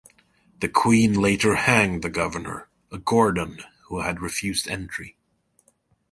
[0.61, 5.15] The Queen later hanged the governor, a Gordon who had refused entry.